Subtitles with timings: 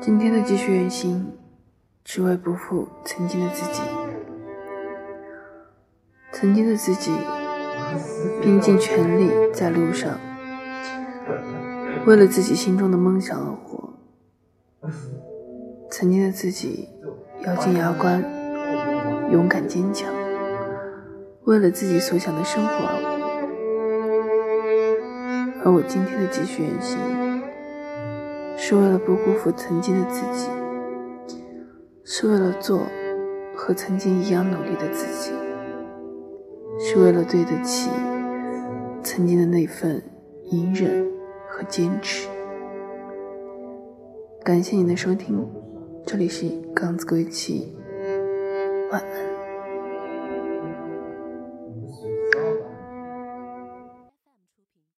[0.00, 1.30] 今天的继续远行，
[2.02, 3.82] 只为不负曾经的自己。
[6.32, 7.12] 曾经的自己，
[8.40, 10.18] 拼尽全力在路上，
[12.06, 13.90] 为了自己心中的梦想而活。
[15.90, 16.88] 曾经的自己，
[17.44, 18.24] 咬紧牙关，
[19.30, 20.10] 勇敢坚强，
[21.44, 23.10] 为了自己所想的生活而活。
[25.62, 26.98] 而我今天的继续远行，
[28.70, 30.48] 是为了不辜负曾经的自己，
[32.04, 32.86] 是为了做
[33.52, 35.32] 和曾经一样努力的自己，
[36.78, 37.90] 是为了对得起
[39.02, 40.00] 曾经的那份
[40.52, 41.04] 隐忍
[41.48, 42.28] 和坚持。
[44.44, 45.44] 感谢您的收听，
[46.06, 47.76] 这里是刚子归期，
[48.92, 49.29] 晚安。